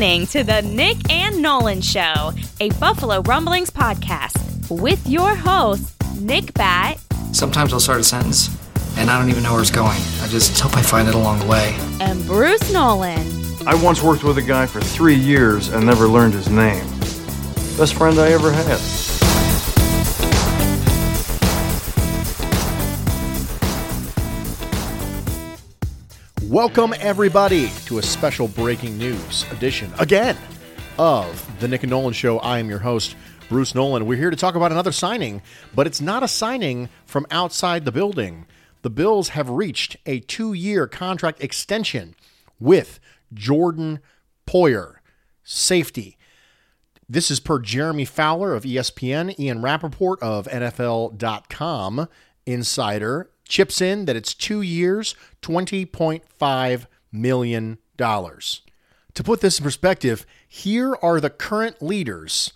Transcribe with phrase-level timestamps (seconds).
[0.00, 4.34] Listening to the Nick and Nolan Show, a Buffalo Rumblings podcast
[4.70, 6.98] with your host, Nick Bat
[7.32, 8.48] Sometimes I'll start a sentence
[8.96, 10.00] and I don't even know where it's going.
[10.22, 11.76] I just hope I find it along the way.
[12.00, 13.26] and Bruce Nolan.
[13.66, 16.86] I once worked with a guy for three years and never learned his name.
[17.76, 19.19] Best friend I ever had.
[26.50, 30.36] Welcome, everybody, to a special breaking news edition again
[30.98, 32.40] of the Nick and Nolan Show.
[32.40, 33.14] I am your host,
[33.48, 34.04] Bruce Nolan.
[34.04, 35.42] We're here to talk about another signing,
[35.76, 38.46] but it's not a signing from outside the building.
[38.82, 42.16] The Bills have reached a two year contract extension
[42.58, 42.98] with
[43.32, 44.00] Jordan
[44.44, 44.96] Poyer,
[45.44, 46.18] safety.
[47.08, 52.08] This is per Jeremy Fowler of ESPN, Ian Rapoport of NFL.com,
[52.44, 57.78] Insider chips in that it's two years, $20.5 million.
[57.98, 62.52] To put this in perspective, here are the current leaders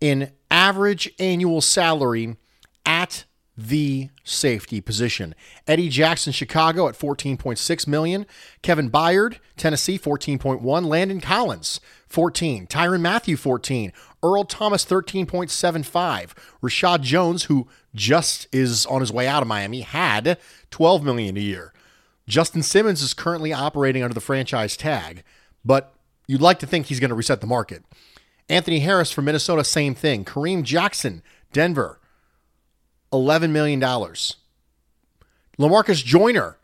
[0.00, 2.36] in average annual salary
[2.84, 3.24] at
[3.68, 5.34] the safety position.
[5.66, 8.26] Eddie Jackson, Chicago at 14.6 million.
[8.62, 10.86] Kevin Byard, Tennessee, 14.1.
[10.86, 12.66] Landon Collins, 14.
[12.66, 13.92] Tyrann Mathieu, 14.
[14.22, 16.32] Earl Thomas, 13.75.
[16.62, 20.38] Reshad Jones, who just is on his way out of Miami, had
[20.70, 21.72] 12 million a year.
[22.28, 25.22] Justin Simmons is currently operating under the franchise tag,
[25.64, 25.94] but
[26.26, 27.84] you'd like to think he's going to reset the market.
[28.48, 30.24] Anthony Harris from Minnesota, same thing.
[30.24, 31.22] Kareem Jackson,
[31.52, 31.98] Denver,
[33.12, 33.80] $11 million.
[35.58, 36.56] Lamarcus Joyner,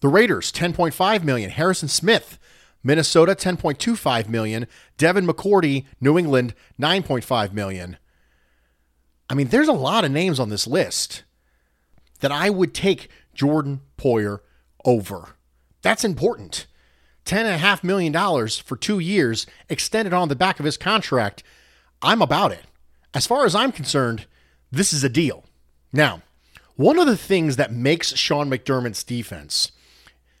[0.00, 1.50] the Raiders, 10.5 million.
[1.50, 2.38] Harrison Smith,
[2.82, 4.66] Minnesota, 10.25 million.
[4.96, 7.96] Devin McCourty, New England, 9.5 million.
[9.30, 11.24] I mean, there's a lot of names on this list
[12.20, 14.40] that I would take Jordan Poyer
[14.84, 15.36] over.
[15.82, 16.66] That's important.
[17.26, 18.12] $10.5 million
[18.48, 21.42] for two years extended on the back of his contract.
[22.00, 22.64] I'm about it.
[23.12, 24.26] As far as I'm concerned,
[24.70, 25.44] this is a deal.
[25.92, 26.22] Now,
[26.76, 29.72] one of the things that makes Sean McDermott's defense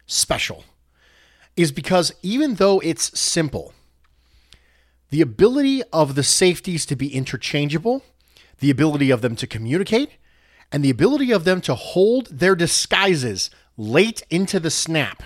[0.06, 0.64] special
[1.56, 3.72] is because even though it's simple,
[5.10, 8.04] the ability of the safeties to be interchangeable,
[8.60, 10.10] the ability of them to communicate,
[10.70, 15.22] and the ability of them to hold their disguises late into the snap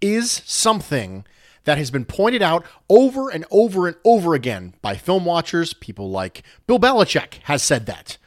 [0.00, 1.24] is something
[1.64, 5.72] that has been pointed out over and over and over again by film watchers.
[5.72, 8.18] People like Bill Belichick has said that.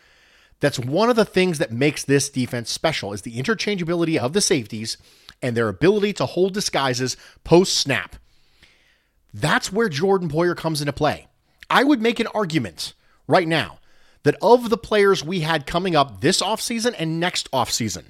[0.59, 4.41] That's one of the things that makes this defense special is the interchangeability of the
[4.41, 4.97] safeties
[5.41, 8.15] and their ability to hold disguises post snap.
[9.33, 11.27] That's where Jordan Poyer comes into play.
[11.69, 12.93] I would make an argument
[13.27, 13.79] right now
[14.23, 18.05] that of the players we had coming up this offseason and next offseason,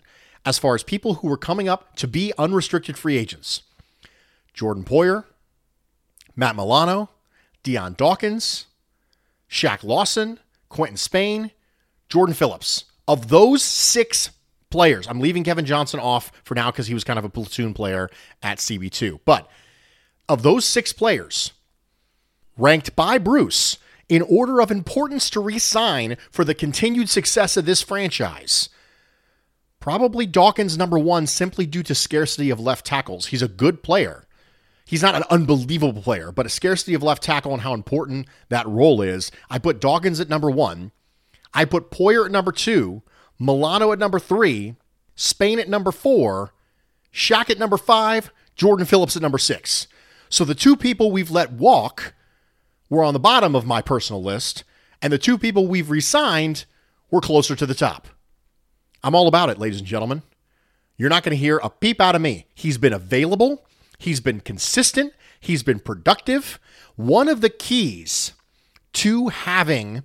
[0.45, 3.63] as far as people who were coming up to be unrestricted free agents,
[4.53, 5.25] Jordan Poyer,
[6.35, 7.09] Matt Milano,
[7.63, 8.67] Dion Dawkins,
[9.49, 10.39] Shaq Lawson,
[10.69, 11.51] Quinton Spain,
[12.09, 12.85] Jordan Phillips.
[13.07, 14.31] Of those six
[14.69, 17.73] players, I'm leaving Kevin Johnson off for now because he was kind of a platoon
[17.73, 18.09] player
[18.43, 19.21] at CB2.
[19.23, 19.49] But
[20.27, 21.53] of those six players,
[22.57, 23.77] ranked by Bruce
[24.09, 28.69] in order of importance to re sign for the continued success of this franchise,
[29.87, 33.27] Probably Dawkins number one simply due to scarcity of left tackles.
[33.27, 34.25] He's a good player.
[34.85, 38.67] He's not an unbelievable player, but a scarcity of left tackle and how important that
[38.67, 39.31] role is.
[39.49, 40.91] I put Dawkins at number one.
[41.57, 43.01] I put Poyer at number two,
[43.39, 44.75] Milano at number three,
[45.15, 46.53] Spain at number four,
[47.11, 49.87] Shaq at number five, Jordan Phillips at number six.
[50.29, 52.13] So the two people we've let walk
[52.91, 54.65] were on the bottom of my personal list,
[55.01, 56.65] and the two people we've resigned
[57.09, 58.07] were closer to the top.
[59.03, 60.21] I'm all about it, ladies and gentlemen.
[60.95, 62.45] You're not going to hear a peep out of me.
[62.53, 63.65] He's been available,
[63.97, 66.59] he's been consistent, he's been productive.
[66.97, 68.33] One of the keys
[68.93, 70.03] to having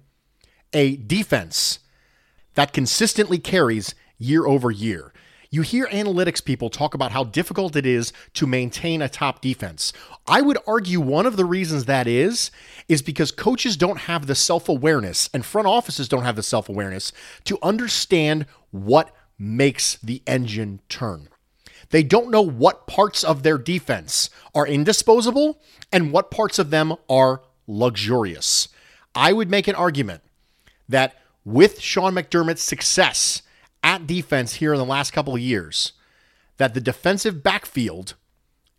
[0.73, 1.79] a defense
[2.55, 5.13] that consistently carries year over year.
[5.51, 9.93] You hear analytics people talk about how difficult it is to maintain a top defense.
[10.27, 12.51] I would argue one of the reasons that is
[12.89, 17.13] is because coaches don't have the self-awareness and front offices don't have the self-awareness
[17.45, 21.29] to understand what makes the engine turn.
[21.91, 25.61] They don't know what parts of their defense are indisposable
[25.93, 28.69] and what parts of them are luxurious.
[29.15, 30.23] I would make an argument
[30.89, 31.15] that
[31.45, 33.43] with Sean McDermott's success
[33.83, 35.93] at defense here in the last couple of years,
[36.59, 38.15] that the defensive backfield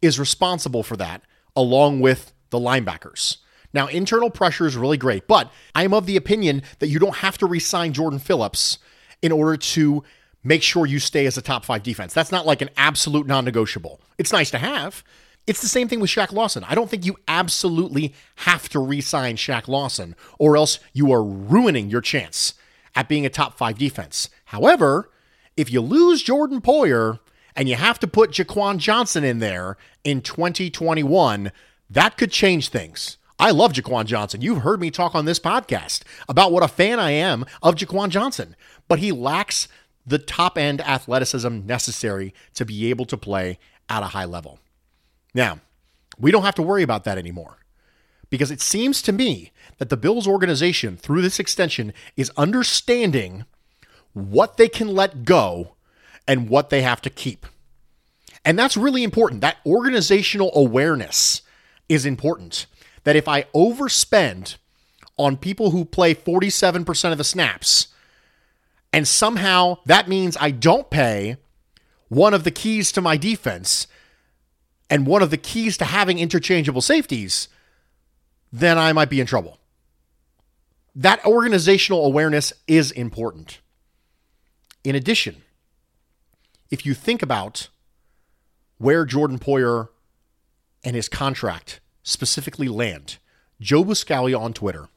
[0.01, 1.21] is responsible for that,
[1.55, 3.37] along with the linebackers.
[3.73, 7.17] Now, internal pressure is really great, but I am of the opinion that you don't
[7.17, 8.77] have to re-sign Jordan Phillips
[9.21, 10.03] in order to
[10.43, 12.13] make sure you stay as a top five defense.
[12.13, 13.99] That's not like an absolute non negotiable.
[14.17, 15.03] It's nice to have.
[15.45, 16.63] It's the same thing with Shaq Lawson.
[16.63, 21.23] I don't think you absolutely have to re sign Shaq Lawson, or else you are
[21.23, 22.53] ruining your chance
[22.95, 24.29] at being a top five defense.
[24.45, 25.09] However,
[25.57, 27.19] if you lose Jordan Poyer
[27.55, 31.51] and you have to put Jaquan Johnson in there in 2021,
[31.89, 33.17] that could change things.
[33.37, 34.41] I love Jaquan Johnson.
[34.41, 38.09] You've heard me talk on this podcast about what a fan I am of Jaquan
[38.09, 38.55] Johnson,
[38.87, 39.67] but he lacks
[40.05, 43.59] the top end athleticism necessary to be able to play
[43.89, 44.59] at a high level.
[45.33, 45.59] Now,
[46.19, 47.57] we don't have to worry about that anymore
[48.29, 53.45] because it seems to me that the Bills organization, through this extension, is understanding
[54.13, 55.75] what they can let go
[56.27, 57.45] and what they have to keep.
[58.45, 59.41] And that's really important.
[59.41, 61.41] That organizational awareness
[61.89, 62.65] is important.
[63.03, 64.55] That if I overspend
[65.17, 67.87] on people who play 47% of the snaps,
[68.91, 71.37] and somehow that means I don't pay
[72.09, 73.87] one of the keys to my defense
[74.93, 77.47] and one of the keys to having interchangeable safeties,
[78.51, 79.57] then I might be in trouble.
[80.93, 83.59] That organizational awareness is important.
[84.83, 85.41] In addition,
[86.69, 87.69] if you think about
[88.77, 89.89] where Jordan Poyer
[90.83, 93.17] and his contract specifically land,
[93.59, 94.89] Joe Buscaglia on Twitter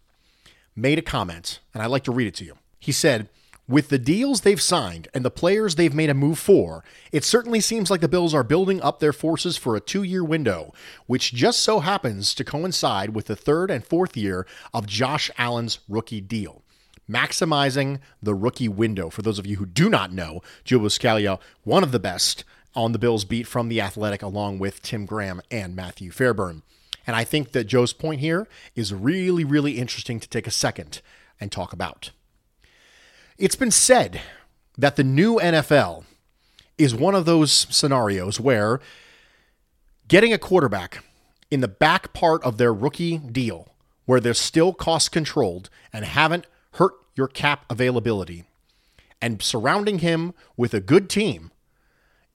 [0.75, 2.59] made a comment, and I'd like to read it to you.
[2.79, 3.31] He said,
[3.69, 7.61] with the deals they've signed and the players they've made a move for, it certainly
[7.61, 10.73] seems like the Bills are building up their forces for a two year window,
[11.07, 15.81] which just so happens to coincide with the third and fourth year of Josh Allen's
[15.89, 16.63] rookie deal.
[17.11, 19.11] Maximizing the rookie window.
[19.11, 22.93] For those of you who do not know, Joe Buscaglia, one of the best on
[22.93, 26.63] the Bills beat from the Athletic, along with Tim Graham and Matthew Fairburn.
[27.07, 31.01] And I think that Joe's point here is really, really interesting to take a second
[31.41, 32.11] and talk about.
[33.39, 34.23] It's been said
[34.79, 36.05] that the new NFL
[36.79, 38.81] is one of those scenarios where
[40.09, 41.05] getting a quarterback
[41.51, 43.69] in the back part of their rookie deal,
[44.07, 48.45] where they're still cost controlled and haven't hurt your cap availability,
[49.21, 51.51] and surrounding him with a good team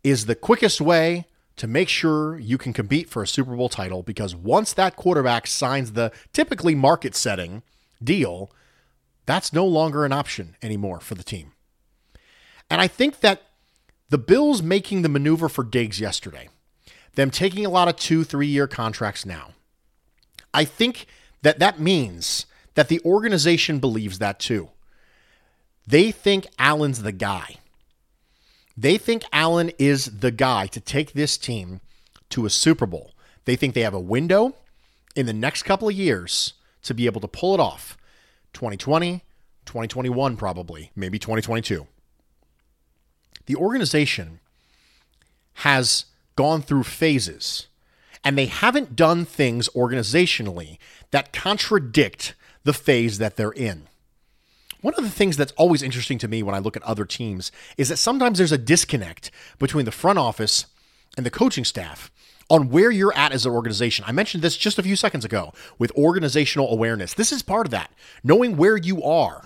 [0.04, 1.25] is the quickest way
[1.56, 5.48] to make sure you can compete for a Super Bowl title because once that quarterback
[5.48, 7.64] signs the typically market setting
[8.04, 8.52] deal,
[9.32, 11.54] that's no longer an option anymore for the team.
[12.70, 13.44] And I think that
[14.10, 16.50] the Bills making the maneuver for Diggs yesterday,
[17.16, 19.52] them taking a lot of two, three year contracts now,
[20.54, 21.06] I think
[21.42, 22.46] that that means
[22.76, 24.70] that the organization believes that too.
[25.88, 27.56] They think Allen's the guy.
[28.78, 31.82] They think Allen is the guy to take this team
[32.30, 33.12] to a Super Bowl.
[33.46, 34.56] They think they have a window
[35.16, 37.98] in the next couple of years to be able to pull it off.
[38.53, 39.24] 2020,
[39.65, 41.88] 2021, probably, maybe 2022.
[43.46, 44.39] The organization
[45.55, 46.05] has
[46.36, 47.67] gone through phases
[48.24, 50.77] and they haven't done things organizationally
[51.12, 53.88] that contradict the phase that they're in.
[54.81, 57.51] One of the things that's always interesting to me when I look at other teams
[57.77, 60.65] is that sometimes there's a disconnect between the front office
[61.17, 62.12] and the coaching staff
[62.51, 64.03] on where you're at as an organization.
[64.05, 67.13] I mentioned this just a few seconds ago with organizational awareness.
[67.13, 67.89] This is part of that.
[68.25, 69.46] Knowing where you are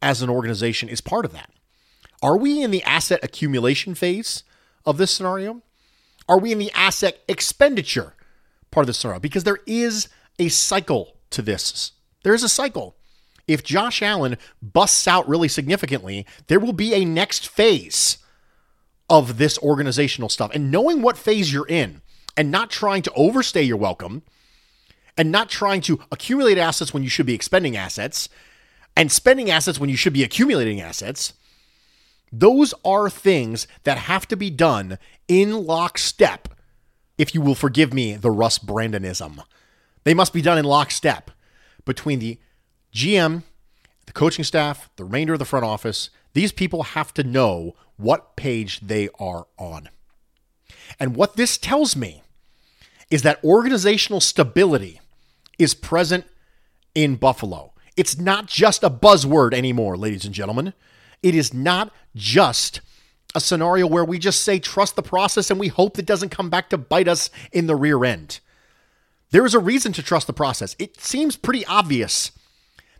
[0.00, 1.50] as an organization is part of that.
[2.22, 4.42] Are we in the asset accumulation phase
[4.86, 5.60] of this scenario?
[6.30, 8.14] Are we in the asset expenditure
[8.70, 9.20] part of the scenario?
[9.20, 10.08] Because there is
[10.38, 11.92] a cycle to this.
[12.22, 12.96] There is a cycle.
[13.46, 18.16] If Josh Allen busts out really significantly, there will be a next phase
[19.10, 20.50] of this organizational stuff.
[20.54, 22.00] And knowing what phase you're in
[22.36, 24.22] and not trying to overstay your welcome
[25.16, 28.28] and not trying to accumulate assets when you should be expending assets
[28.96, 31.34] and spending assets when you should be accumulating assets,
[32.32, 36.48] those are things that have to be done in lockstep.
[37.18, 39.42] If you will forgive me the Russ Brandonism,
[40.04, 41.30] they must be done in lockstep
[41.84, 42.38] between the
[42.92, 43.42] GM,
[44.06, 46.10] the coaching staff, the remainder of the front office.
[46.34, 49.88] These people have to know what page they are on.
[51.00, 52.22] And what this tells me
[53.10, 55.00] is that organizational stability
[55.58, 56.24] is present
[56.94, 57.72] in Buffalo.
[57.96, 60.74] It's not just a buzzword anymore, ladies and gentlemen.
[61.22, 62.80] It is not just
[63.34, 66.50] a scenario where we just say trust the process and we hope it doesn't come
[66.50, 68.40] back to bite us in the rear end.
[69.30, 70.76] There is a reason to trust the process.
[70.78, 72.32] It seems pretty obvious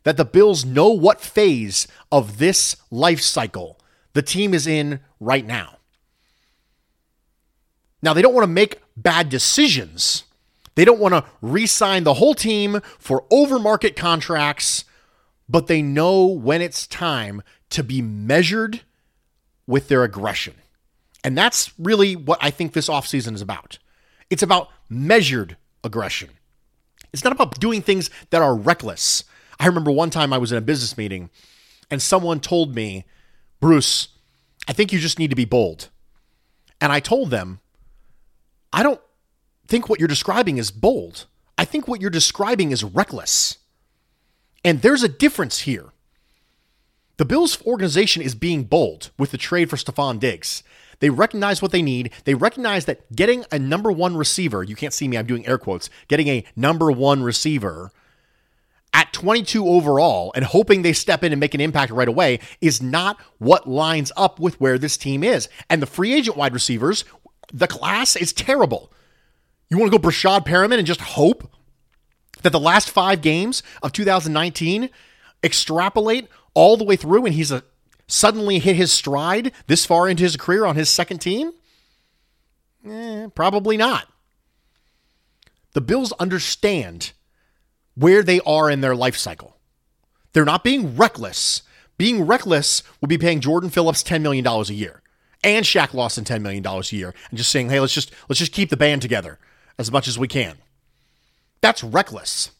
[0.03, 3.81] that the Bills know what phase of this life cycle
[4.13, 5.76] the team is in right now.
[8.07, 10.23] Now, they don't want to make bad decisions.
[10.77, 14.85] They don't want to re sign the whole team for overmarket contracts,
[15.49, 18.83] but they know when it's time to be measured
[19.67, 20.55] with their aggression.
[21.25, 23.81] And that's really what I think this offseason is about.
[24.31, 26.31] It's about measured aggression.
[27.13, 29.25] It's not about doing things that are reckless.
[29.59, 31.29] I remember one time I was in a business meeting
[31.91, 33.05] and someone told me,
[33.59, 34.11] Bruce,
[34.69, 35.89] I think you just need to be bold.
[36.81, 37.59] And I told them,
[38.73, 39.01] I don't
[39.67, 41.27] think what you're describing is bold.
[41.59, 43.59] I think what you're describing is reckless.
[44.65, 45.93] And there's a difference here.
[47.19, 50.63] The Bills organization is being bold with the trade for Stefon Diggs.
[51.01, 52.11] They recognize what they need.
[52.25, 55.59] They recognize that getting a number one receiver, you can't see me, I'm doing air
[55.59, 57.91] quotes, getting a number one receiver
[58.93, 62.83] at 22 overall and hoping they step in and make an impact right away is
[62.83, 65.49] not what lines up with where this team is.
[65.69, 67.05] And the free agent wide receivers,
[67.53, 68.93] the class is terrible.
[69.69, 71.51] You want to go Breshad Perriman and just hope
[72.43, 74.91] that the last five games of 2019
[75.43, 77.63] extrapolate all the way through and he's a
[78.09, 81.53] suddenly hit his stride this far into his career on his second team?
[82.89, 84.09] Eh, probably not.
[85.73, 87.13] The Bills understand
[87.95, 89.57] where they are in their life cycle.
[90.33, 91.63] They're not being reckless.
[91.99, 95.03] Being reckless would be paying Jordan Phillips $10 million a year
[95.43, 98.53] and Shaq Lawson $10 million a year and just saying, hey, let's just let's just
[98.53, 99.39] keep the band together
[99.79, 100.57] as much as we can.
[101.61, 102.53] That's reckless.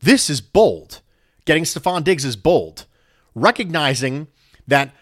[0.00, 1.00] This is bold.
[1.44, 2.86] Getting Stefon Diggs is bold.
[3.34, 4.28] Recognizing
[4.66, 4.94] that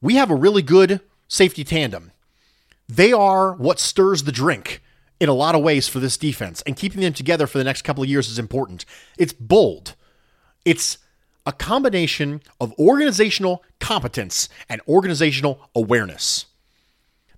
[0.00, 2.12] we have a really good safety tandem.
[2.88, 4.82] They are what stirs the drink
[5.20, 7.82] in a lot of ways for this defense, and keeping them together for the next
[7.82, 8.84] couple of years is important.
[9.16, 9.94] It's bold.
[10.64, 10.98] It's
[11.46, 16.46] a combination of organizational competence and organizational awareness.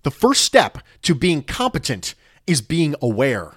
[0.02, 2.14] The first step to being competent
[2.46, 3.54] is being aware.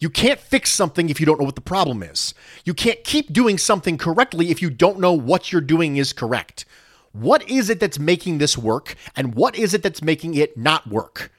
[0.00, 2.34] You can't fix something if you don't know what the problem is.
[2.64, 6.64] You can't keep doing something correctly if you don't know what you're doing is correct.
[7.12, 10.86] What is it that's making this work, and what is it that's making it not
[10.88, 11.30] work?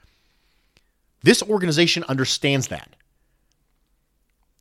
[1.21, 2.95] This organization understands that.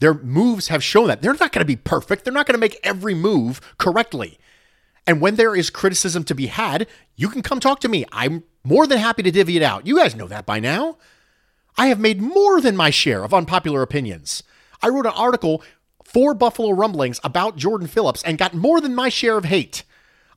[0.04, 1.23] Their moves have shown that.
[1.23, 2.25] They're not going to be perfect.
[2.25, 4.38] They're not going to make every move correctly.
[5.06, 8.04] And when there is criticism to be had, you can come talk to me.
[8.12, 9.87] I'm more than happy to divvy it out.
[9.87, 10.99] You guys know that by now.
[11.78, 14.42] I have made more than my share of unpopular opinions.
[14.82, 15.62] I wrote an article
[16.04, 19.84] for Buffalo Rumblings about Jordan Phillips and got more than my share of hate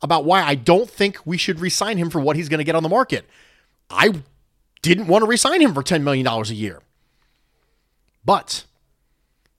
[0.02, 2.76] about why I don't think we should resign him for what he's going to get
[2.78, 3.26] on the market.
[3.90, 4.22] I
[4.82, 6.82] didn't want to resign him for $10 million a year.
[8.24, 8.64] But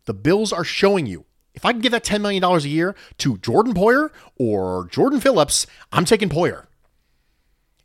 [0.08, 3.36] the Bills are showing you if I can give that $10 million a year to
[3.38, 6.66] Jordan Poyer or Jordan Phillips, I'm taking Poyer.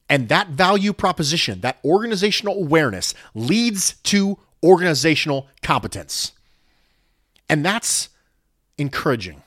[0.07, 6.33] And that value proposition, that organizational awareness leads to organizational competence.
[7.49, 8.09] And that's
[8.77, 9.41] encouraging.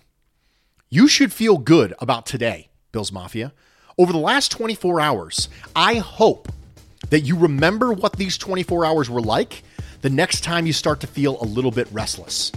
[0.90, 3.52] You should feel good about today, Bills Mafia.
[3.96, 6.48] Over the last 24 hours, I hope
[7.10, 9.62] that you remember what these 24 hours were like
[10.02, 12.50] the next time you start to feel a little bit restless.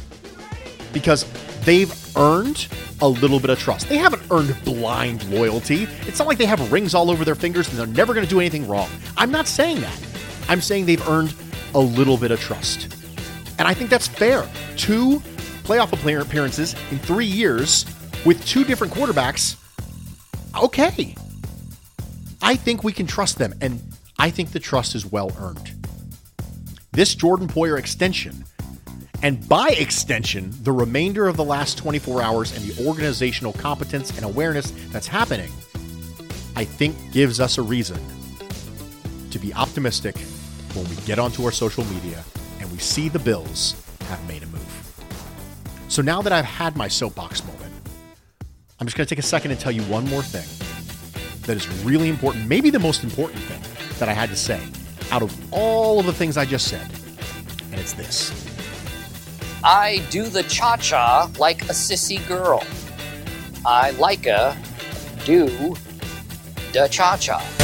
[0.94, 1.26] Because
[1.62, 2.68] they've earned
[3.02, 3.88] a little bit of trust.
[3.88, 5.88] They haven't earned blind loyalty.
[6.08, 8.30] It's not like they have rings all over their fingers and they're never going to
[8.30, 8.90] do anything wrong.
[9.18, 10.08] I'm not saying that.
[10.50, 11.34] I'm saying they've earned
[11.74, 12.96] a little bit of trust.
[13.58, 14.48] And I think that's fair.
[14.76, 15.20] Two
[15.64, 17.86] playoff appearances in three years
[18.26, 19.56] with two different quarterbacks.
[20.62, 21.16] Okay.
[22.42, 23.82] I think we can trust them, and
[24.18, 25.88] I think the trust is well earned.
[26.92, 28.46] This Jordan Poyer extension,
[29.22, 34.24] and by extension, the remainder of the last 24 hours and the organizational competence and
[34.24, 35.52] awareness that's happening,
[36.56, 38.00] I think gives us a reason
[39.32, 40.18] to be optimistic
[40.74, 42.24] when we get onto our social media
[42.60, 43.76] and we see the Bills
[44.08, 44.66] have made a move.
[45.90, 47.74] So now that I've had my soapbox moment,
[48.80, 50.48] I'm just going to take a second and tell you one more thing
[51.42, 53.62] that is really important, maybe the most important thing
[54.00, 54.62] that I had to say
[55.12, 56.90] out of all of the things I just said.
[57.72, 58.49] And it's this
[59.64, 62.64] I do the cha cha like a sissy girl.
[63.66, 64.56] I like a
[65.26, 65.76] do
[66.72, 67.59] the cha cha.